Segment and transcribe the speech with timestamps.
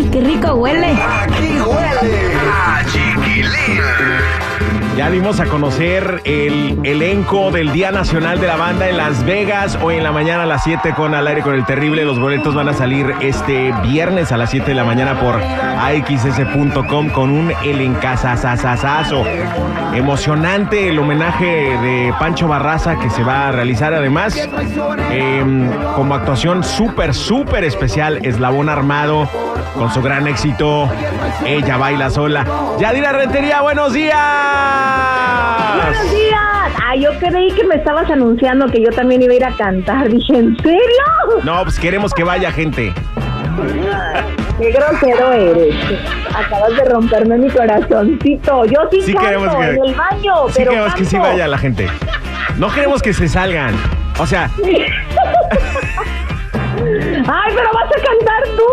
[0.00, 0.92] ¡Ay, qué rico huele!
[0.92, 4.49] Aquí huele a chiquilín.
[4.96, 9.78] Ya dimos a conocer el elenco del Día Nacional de la Banda en Las Vegas.
[9.80, 12.04] Hoy en la mañana a las 7 con Al aire con el terrible.
[12.04, 17.08] Los boletos van a salir este viernes a las 7 de la mañana por axs.com
[17.10, 19.24] con un elencazazazazo.
[19.94, 23.94] Emocionante el homenaje de Pancho Barraza que se va a realizar.
[23.94, 24.36] Además,
[25.10, 29.30] eh, como actuación súper, súper especial, Eslabón Armado
[29.74, 30.90] con su gran éxito.
[31.46, 32.44] Ella baila sola.
[32.78, 34.49] Yadira Rentería, buenos días.
[35.76, 36.72] ¡Buenos días!
[36.86, 40.08] Ay, yo creí que me estabas anunciando que yo también iba a ir a cantar.
[40.08, 41.40] Dije, ¿en serio?
[41.44, 42.92] No, pues queremos que vaya gente.
[44.58, 45.74] ¡Qué grosero eres!
[46.34, 48.64] Acabas de romperme mi corazoncito.
[48.66, 51.58] Yo sí, Sí canto que- en el baño, Sí pero queremos que sí vaya la
[51.58, 51.88] gente.
[52.56, 53.74] No queremos que se salgan.
[54.18, 54.50] O sea,
[57.32, 58.64] ¡Ay, pero vas a cantar tú!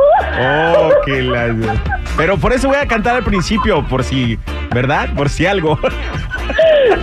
[0.79, 1.53] oh, que la...
[2.17, 4.39] Pero por eso voy a cantar al principio, por si,
[4.73, 5.07] ¿verdad?
[5.15, 5.77] Por si algo.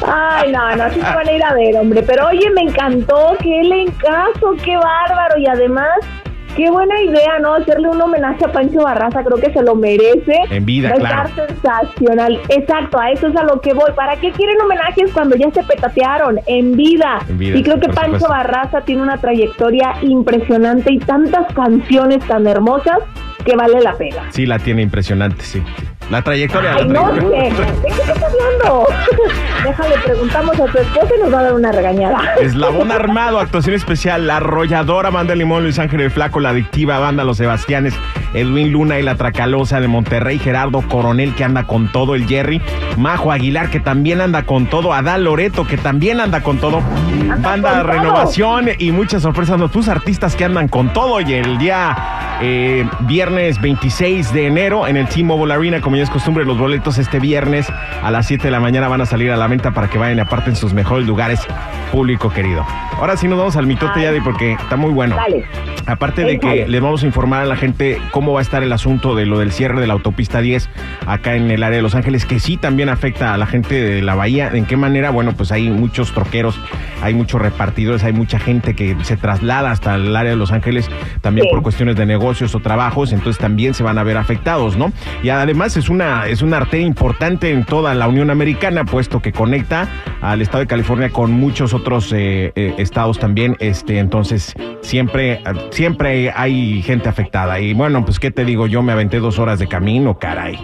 [0.06, 2.02] Ay, no, no, sí se van a ir a ver, hombre.
[2.02, 5.38] Pero oye, me encantó, qué encaso, qué bárbaro.
[5.38, 5.88] Y además,
[6.56, 7.54] qué buena idea, ¿no?
[7.54, 10.36] Hacerle un homenaje a Pancho Barraza, creo que se lo merece.
[10.50, 11.28] En vida, Va a claro.
[11.28, 12.40] estar sensacional.
[12.48, 13.92] Exacto, a eso es a lo que voy.
[13.94, 16.40] ¿Para qué quieren homenajes cuando ya se petatearon?
[16.46, 17.20] En vida.
[17.28, 18.28] En vida, y creo que Pancho supuesto.
[18.28, 22.98] Barraza tiene una trayectoria impresionante y tantas canciones tan hermosas
[23.44, 24.24] que vale la pena.
[24.30, 25.62] Sí, la tiene impresionante, sí.
[26.10, 26.74] La trayectoria.
[26.74, 27.20] Ay, la no sé.
[27.20, 27.72] trayectoria.
[27.72, 28.86] ¿De qué estás hablando?
[29.64, 32.34] Déjale, preguntamos a tu esposa y nos va a dar una regañada.
[32.38, 37.24] Eslabón Armado, actuación especial, La Arrolladora, Banda Limón, Luis Ángel el Flaco, La Adictiva, Banda
[37.24, 37.94] Los Sebastianes,
[38.34, 42.60] Edwin Luna y La Tracalosa de Monterrey, Gerardo Coronel que anda con todo, el Jerry,
[42.98, 46.82] Majo Aguilar que también anda con todo, Adal Loreto que también anda con todo,
[47.40, 47.82] Banda con todo.
[47.84, 49.70] Renovación y muchas sorpresas, ¿no?
[49.70, 54.96] tus artistas que andan con todo y el día eh, viernes 26 de enero en
[54.96, 57.66] el T-Mobile Arena, como ya es costumbre, los boletos este viernes
[58.02, 60.18] a las 7 de la mañana van a salir a la venta para que vayan
[60.18, 61.40] y aparten sus mejores lugares,
[61.92, 62.64] público querido.
[62.98, 64.04] Ahora sí nos vamos al mitote, Ay.
[64.04, 65.16] Yadi, porque está muy bueno.
[65.16, 65.44] Dale.
[65.86, 68.72] Aparte de que les vamos a informar a la gente cómo va a estar el
[68.72, 70.70] asunto de lo del cierre de la autopista 10
[71.06, 74.00] acá en el área de Los Ángeles, que sí también afecta a la gente de
[74.00, 74.48] la bahía.
[74.54, 75.10] ¿En qué manera?
[75.10, 76.58] Bueno, pues hay muchos troqueros,
[77.02, 80.88] hay muchos repartidores, hay mucha gente que se traslada hasta el área de Los Ángeles
[81.20, 81.50] también Sí.
[81.52, 84.92] por cuestiones de negocios o trabajos, entonces también se van a ver afectados, ¿no?
[85.22, 89.30] Y además es una, es una arteria importante en toda la Unión Americana, puesto que
[89.30, 89.86] conecta
[90.22, 96.32] al estado de California con muchos otros eh, eh, estados también, este, entonces siempre, siempre
[96.34, 97.60] hay gente afectada.
[97.60, 100.58] Y bueno, pues qué te digo, yo me aventé dos horas de camino, caray.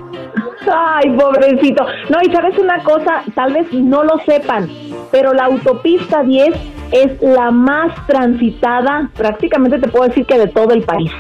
[0.73, 1.85] Ay, pobrecito.
[2.09, 4.67] No, y sabes una cosa, tal vez no lo sepan,
[5.13, 6.55] pero la autopista 10
[6.93, 11.13] es la más transitada, prácticamente te puedo decir que de todo el país.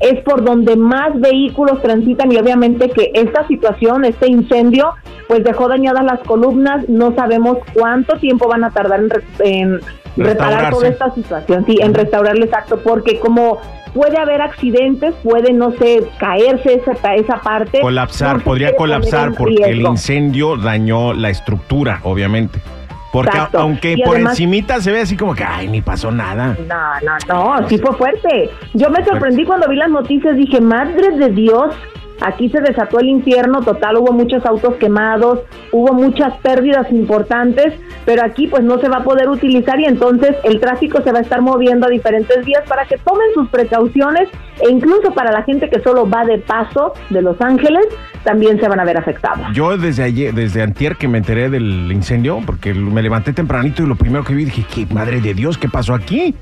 [0.00, 4.94] Es por donde más vehículos transitan y obviamente que esta situación, este incendio,
[5.26, 6.88] pues dejó dañadas las columnas.
[6.88, 9.80] No sabemos cuánto tiempo van a tardar en, re- en
[10.16, 13.58] reparar toda esta situación, sí, en restaurarle exacto, porque como
[13.94, 17.80] puede haber accidentes, puede, no sé, caerse esa, esa parte.
[17.80, 22.60] Colapsar, no podría colapsar porque el incendio dañó la estructura, obviamente.
[23.12, 23.58] Porque Exacto.
[23.60, 26.56] aunque Y por además- encimita se ve así como que, ay, ni pasó nada.
[26.68, 26.76] No,
[27.28, 28.50] no, no, sí fue fuerte.
[28.74, 31.74] Yo me sorprendí cuando vi las noticias, dije, madre de Dios,
[32.20, 35.40] aquí se desató el infierno total, hubo muchos autos quemados,
[35.72, 37.74] hubo muchas pérdidas importantes,
[38.04, 41.18] pero aquí pues no se va a poder utilizar y entonces el tráfico se va
[41.18, 44.28] a estar moviendo a diferentes vías para que tomen sus precauciones
[44.60, 47.86] e incluso para la gente que solo va de paso de Los Ángeles,
[48.24, 49.46] también se van a ver afectados.
[49.52, 53.86] Yo desde ayer, desde antier que me enteré del incendio, porque me levanté tempranito y
[53.86, 56.34] lo primero que vi dije, ¿qué madre de Dios, qué pasó aquí?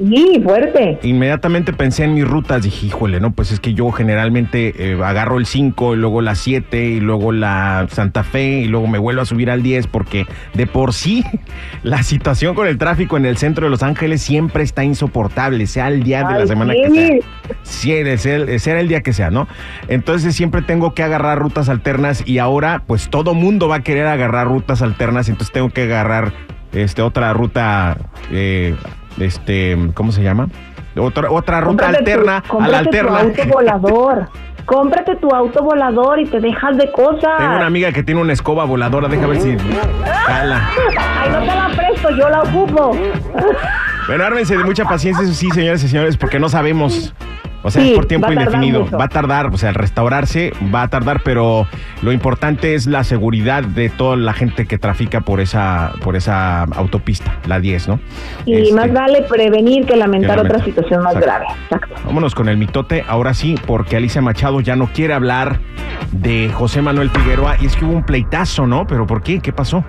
[0.00, 0.98] Y fuerte.
[1.02, 5.38] Inmediatamente pensé en mis rutas, dije, híjole, no, pues es que yo generalmente eh, agarro
[5.38, 9.22] el 5 y luego la 7 y luego la Santa Fe y luego me vuelvo
[9.22, 11.24] a subir al 10 porque de por sí
[11.82, 15.88] la situación con el tráfico en el centro de Los Ángeles siempre está insoportable, sea
[15.88, 16.82] el día de la semana sí.
[16.82, 17.18] que sea.
[17.62, 19.48] Sí, sea el, sea el día que sea, ¿no?
[19.88, 24.06] Entonces siempre tengo que agarrar rutas alternas y ahora pues todo mundo va a querer
[24.06, 26.32] agarrar rutas alternas, entonces tengo que agarrar
[26.72, 27.96] este otra ruta,
[28.30, 28.74] eh,
[29.20, 30.48] este, ¿cómo se llama?
[30.96, 33.18] Otra, otra ruta Cómprate tu- alterna a la cómprate tu alterna.
[33.20, 34.28] auto volador.
[34.64, 37.38] cómprate tu auto volador y te dejas de cosas.
[37.38, 39.56] Tengo una amiga que tiene una escoba voladora, déjame ver si
[40.26, 40.68] jala.
[40.98, 42.96] Ay, no te la presto, yo la ocupo.
[44.08, 47.14] Bueno, ármense de mucha paciencia, eso sí, señores y señores, porque no sabemos.
[47.62, 48.84] O sea, Sí, es por tiempo va indefinido.
[48.84, 48.96] mucho.
[48.98, 51.66] Va a tardar, o sea, el restaurarse va a tardar, pero
[52.02, 56.62] lo importante es la seguridad de toda la gente que trafica por esa, por esa
[56.62, 58.00] autopista, la 10, ¿no?
[58.46, 61.26] Y Este, más vale prevenir que lamentar que otra situación más Exacto.
[61.44, 61.46] grave.
[61.64, 61.94] Exacto.
[62.06, 65.58] Vámonos con el mitote, ahora sí, porque Alicia Machado ya no quiere hablar
[66.12, 67.56] de José Manuel Figueroa.
[67.60, 68.86] Y es que hubo un pleitazo, ¿no?
[68.86, 69.40] ¿Pero por qué?
[69.40, 69.84] ¿Qué pasó?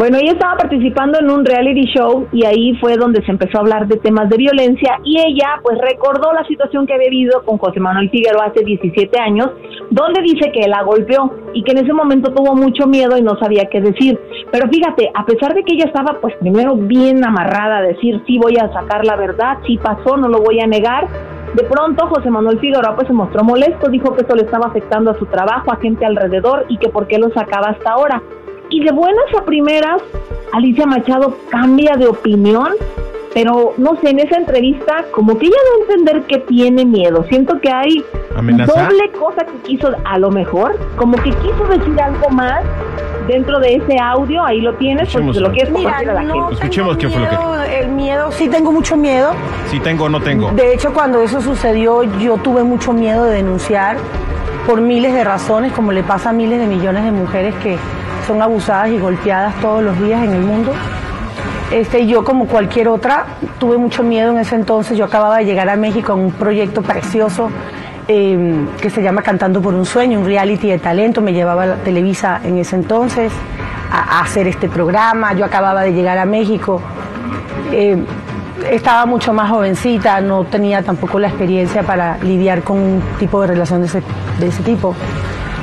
[0.00, 3.60] Bueno, ella estaba participando en un reality show y ahí fue donde se empezó a
[3.60, 7.58] hablar de temas de violencia y ella pues recordó la situación que había vivido con
[7.58, 9.50] José Manuel Figueroa hace 17 años,
[9.90, 13.38] donde dice que la golpeó y que en ese momento tuvo mucho miedo y no
[13.38, 14.18] sabía qué decir.
[14.50, 18.38] Pero fíjate, a pesar de que ella estaba pues primero bien amarrada a decir sí
[18.38, 21.08] voy a sacar la verdad, sí pasó, no lo voy a negar,
[21.54, 25.10] de pronto José Manuel Figueroa pues se mostró molesto, dijo que eso le estaba afectando
[25.10, 28.22] a su trabajo, a gente alrededor y que por qué lo sacaba hasta ahora.
[28.70, 30.00] Y de buenas a primeras,
[30.52, 32.68] Alicia Machado cambia de opinión,
[33.34, 37.24] pero no sé, en esa entrevista como que ella da a entender que tiene miedo.
[37.28, 42.28] Siento que hay doble cosa que quiso, a lo mejor, como que quiso decir algo
[42.30, 42.62] más
[43.26, 45.36] dentro de ese audio, ahí lo tienes, pues Escuchemos.
[45.36, 46.54] se lo quieres Mira, compartir a la no gente.
[46.54, 49.32] Escuchemos qué fue lo que- El miedo, sí tengo mucho miedo.
[49.68, 50.50] Si tengo o no tengo.
[50.52, 53.96] De hecho, cuando eso sucedió, yo tuve mucho miedo de denunciar
[54.66, 57.76] por miles de razones, como le pasa a miles de millones de mujeres que
[58.30, 60.72] son abusadas y golpeadas todos los días en el mundo.
[61.72, 63.26] Este, yo, como cualquier otra,
[63.58, 64.96] tuve mucho miedo en ese entonces.
[64.96, 67.50] Yo acababa de llegar a México en un proyecto precioso
[68.06, 71.20] eh, que se llama Cantando por un Sueño, un reality de talento.
[71.20, 73.32] Me llevaba la Televisa en ese entonces
[73.90, 75.32] a, a hacer este programa.
[75.34, 76.80] Yo acababa de llegar a México.
[77.72, 78.00] Eh,
[78.70, 83.48] estaba mucho más jovencita, no tenía tampoco la experiencia para lidiar con un tipo de
[83.48, 84.94] relación de ese tipo.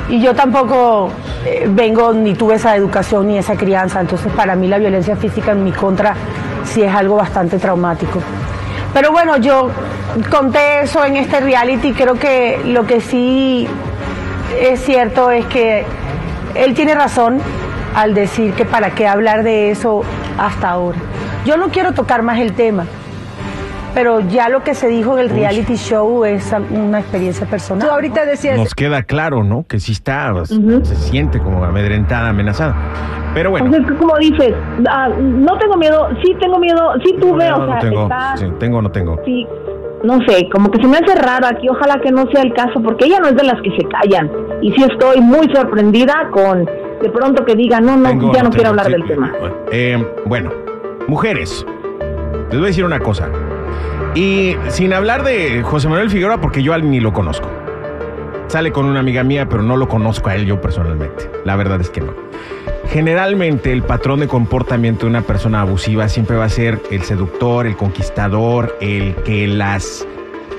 [0.08, 1.10] Y yo tampoco
[1.44, 5.52] eh, vengo ni tuve esa educación ni esa crianza, entonces para mí la violencia física
[5.52, 6.14] en mi contra
[6.64, 8.20] sí es algo bastante traumático.
[8.94, 9.70] Pero bueno, yo
[10.30, 13.68] conté eso en este reality, creo que lo que sí
[14.60, 15.84] es cierto es que
[16.54, 17.38] él tiene razón
[17.94, 20.02] al decir que para qué hablar de eso
[20.38, 20.98] hasta ahora.
[21.44, 22.86] Yo no quiero tocar más el tema,
[23.98, 27.84] pero ya lo que se dijo en el reality show es una experiencia personal.
[27.84, 29.64] Tú ahorita decías, Nos queda claro, ¿no?
[29.66, 32.76] Que sí está, o sea, se siente como amedrentada, amenazada.
[33.34, 33.66] Pero bueno.
[33.66, 34.54] Entonces, como dices,
[34.88, 38.36] ah, no tengo miedo, sí tengo miedo, sí tuve, no, o no sea, tengo, está...
[38.36, 39.20] sí, tengo o no tengo.
[39.24, 39.48] Sí,
[40.04, 42.80] no sé, como que se me hace raro aquí, ojalá que no sea el caso,
[42.80, 44.30] porque ella no es de las que se callan.
[44.62, 46.66] Y sí estoy muy sorprendida con
[47.02, 49.06] de pronto que diga, no, no, Tengo o ya no, quiero hablar sí, del eh,
[49.08, 49.32] tema.
[49.72, 50.52] eh, bueno,
[51.08, 51.66] mujeres,
[52.50, 53.28] les voy a decir una cosa.
[54.18, 57.48] Y sin hablar de José Manuel Figueroa, porque yo ni lo conozco.
[58.48, 61.30] Sale con una amiga mía, pero no lo conozco a él yo personalmente.
[61.44, 62.12] La verdad es que no.
[62.88, 67.64] Generalmente el patrón de comportamiento de una persona abusiva siempre va a ser el seductor,
[67.68, 70.04] el conquistador, el que las,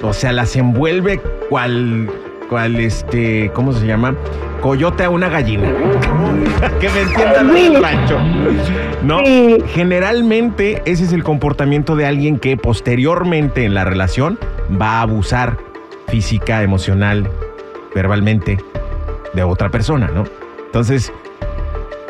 [0.04, 2.10] o sea, las envuelve cual,
[2.50, 4.15] cual este, ¿cómo se llama?
[4.62, 5.70] Coyote a una gallina.
[6.82, 8.20] que me entiendan del rancho.
[9.03, 9.20] ¿No?
[9.20, 9.58] Sí.
[9.74, 14.38] Generalmente ese es el comportamiento de alguien que posteriormente en la relación
[14.82, 15.58] va a abusar
[16.08, 17.29] física, emocional,
[17.94, 18.58] verbalmente
[19.34, 20.25] de otra persona, ¿no?
[20.65, 21.13] Entonces,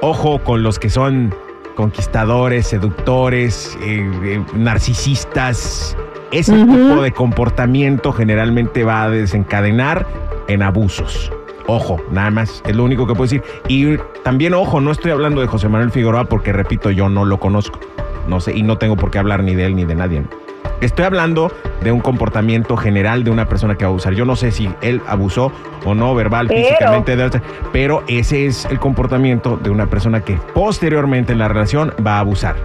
[0.02, 1.34] ojo con los que son
[1.76, 5.96] conquistadores, seductores, eh, eh, narcisistas.
[6.32, 10.06] Ese tipo de comportamiento generalmente va a desencadenar
[10.48, 11.32] en abusos.
[11.66, 13.44] Ojo, nada más, es lo único que puedo decir.
[13.68, 17.40] Y también, ojo, no estoy hablando de José Manuel Figueroa porque, repito, yo no lo
[17.40, 17.80] conozco.
[18.28, 20.24] No sé, y no tengo por qué hablar ni de él ni de nadie.
[20.82, 21.52] Estoy hablando
[21.84, 24.14] de un comportamiento general de una persona que va a abusar.
[24.14, 25.52] Yo no sé si él abusó
[25.86, 27.42] o no, verbal, Pero- físicamente, de
[27.74, 32.20] pero ese es el comportamiento de una persona que posteriormente en la relación va a
[32.20, 32.56] abusar.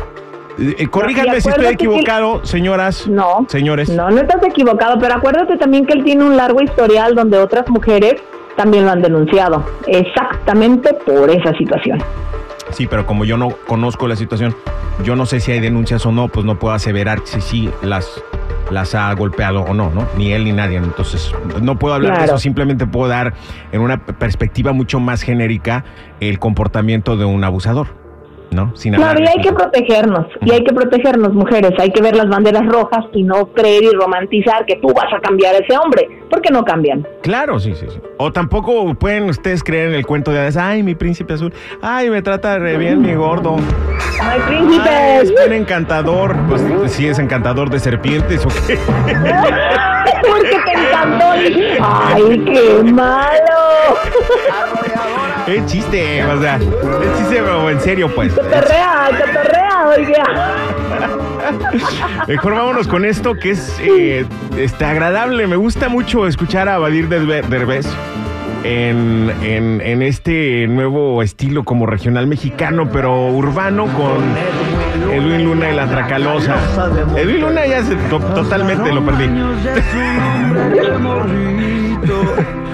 [0.58, 3.06] Eh, eh, si estoy que- equivocado, señoras.
[3.08, 3.88] No, Señores.
[3.88, 7.68] No, no estás equivocado, pero acuérdate también que él tiene un largo historial donde otras
[7.68, 8.23] mujeres
[8.56, 11.99] también lo han denunciado, exactamente por esa situación.
[12.70, 14.54] Sí, pero como yo no conozco la situación,
[15.02, 18.23] yo no sé si hay denuncias o no, pues no puedo aseverar si sí las,
[18.70, 20.06] las ha golpeado o no, ¿no?
[20.16, 20.76] Ni él ni nadie.
[20.78, 23.34] Entonces, no puedo hablar de eso, simplemente puedo dar
[23.73, 25.84] en una perspectiva mucho más genérica
[26.20, 28.03] el comportamiento de un abusador.
[28.54, 28.75] ¿No?
[28.76, 32.28] Sin Claro, y hay que protegernos, y hay que protegernos, mujeres, hay que ver las
[32.28, 36.08] banderas rojas y no creer y romantizar que tú vas a cambiar a ese hombre,
[36.30, 37.06] porque no cambian.
[37.23, 37.99] Claro, sí, sí, sí.
[38.18, 42.11] O tampoco pueden ustedes creer en el cuento de hadas, ay, mi príncipe azul, ay,
[42.11, 43.56] me trata re bien mi gordo.
[44.20, 45.23] ¡Ay, Ay, príncipes!
[45.23, 46.37] es bien encantador.
[46.49, 48.78] Pues sí es encantador de serpientes o qué.
[50.28, 51.25] porque te encantó.
[51.82, 53.99] ¡Ay, qué malo!
[55.46, 58.32] Es chiste, o sea, es chiste o en serio, pues.
[58.32, 60.25] Cotorrea, cotorrea, oiga.
[62.26, 64.25] Mejor vámonos con esto que es eh,
[64.56, 65.46] este, agradable.
[65.46, 67.87] Me gusta mucho escuchar a Badir Derbe- Derbez
[68.62, 74.25] en, en, en este nuevo estilo como regional mexicano, pero urbano con
[75.13, 76.55] Edwin Luna y la Tracalosa.
[77.17, 79.29] Edwin Luna ya se, to- totalmente lo perdí.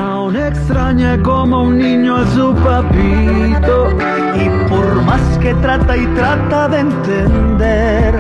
[0.01, 3.89] Aún extraña como un niño a su papito.
[4.37, 8.15] Y por más que trata y trata de entender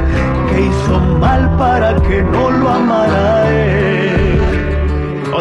[0.50, 4.19] que hizo mal para que no lo amara él.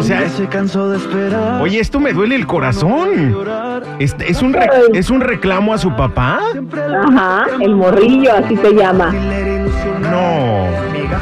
[0.00, 1.60] O sea, Ya se cansó de esperar.
[1.62, 3.36] oye, esto me duele el corazón.
[3.98, 6.40] ¿Es, es un, re- ¿Es un reclamo a su papá?
[7.06, 9.12] Ajá, el morrillo, así se llama.
[10.00, 10.66] No.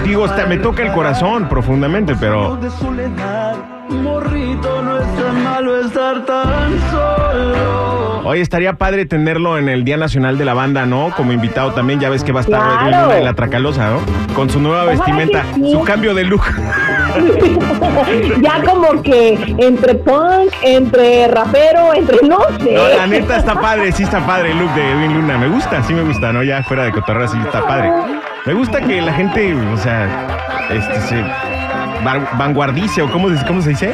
[0.04, 3.56] Digo, hasta me toca el corazón profundamente, pero de soledad.
[3.90, 7.87] Morrito, no es tan malo estar tan solo.
[8.28, 11.14] Oye, estaría padre tenerlo en el Día Nacional de la Banda, ¿no?
[11.16, 12.82] Como invitado también, ya ves que va a estar Claro.
[12.82, 14.34] Edwin Luna en la Tracalosa, ¿no?
[14.34, 15.72] Con su nueva Ojalá vestimenta, sí.
[15.72, 16.42] su cambio de look.
[18.42, 22.74] ya como que entre punk, entre rapero, entre no sé.
[22.74, 25.38] No, la neta está padre, sí está padre el look de Edwin Luna.
[25.38, 26.42] Me gusta, sí me gusta, ¿no?
[26.42, 27.90] Ya fuera de cotorreo, sí está padre.
[28.44, 30.06] Me gusta que la gente, o sea,
[30.68, 31.24] este se
[32.02, 33.92] vanguardice, o cómo, se- cómo se dice.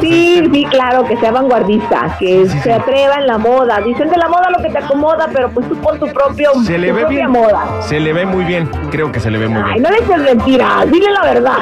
[0.00, 2.70] Sí, sí, claro, que sea vanguardista, que Sí, se sí.
[2.70, 3.80] atreva en la moda.
[3.80, 6.78] Dicen de la moda lo que te acomoda, pero pues tú pon tu propio, Se
[6.78, 7.30] le tu ve propia bien.
[7.30, 7.64] moda.
[7.82, 9.82] Se le ve muy bien, creo que se le ve muy Ay, bien.
[9.82, 11.56] no le eches mentiras, dile la verdad.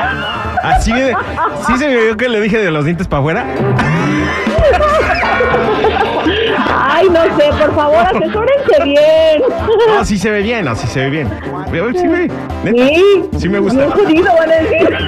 [0.63, 1.15] Así de,
[1.67, 3.45] sí se me vio que le dije de los dientes para afuera.
[6.85, 9.43] Ay, no sé, por favor, asesórense bien.
[9.97, 11.29] No, sí se ve bien, no, sí se ve bien.
[11.93, 12.07] Sí,
[12.65, 12.87] neta.
[12.87, 13.79] Sí, Sí me gusta.
[13.79, 14.99] Bien jodido, van a decir.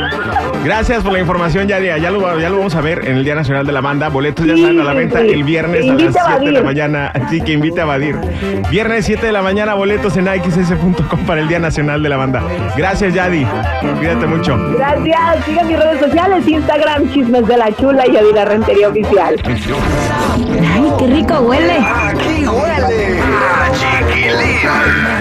[0.64, 1.98] Gracias por la información, Yadia.
[1.98, 4.08] Ya lo, ya lo vamos a ver en el Día Nacional de la Banda.
[4.08, 6.62] Boletos ya están a la venta el viernes a las invite a 7 de la
[6.62, 7.12] mañana.
[7.14, 8.16] Así que invite a Badir.
[8.70, 12.42] Viernes 7 de la mañana, boletos en xs.com para el Día Nacional de la Banda.
[12.76, 13.46] Gracias, Yadi.
[13.98, 14.56] Cuídate mucho.
[14.78, 19.36] Gracias, sigan mis redes sociales, Instagram, Chismes de la Chula y Adira Rentería Oficial.
[19.44, 21.76] ¡Ay, qué rico huele!
[21.78, 25.13] Aquí huele a chiquilín.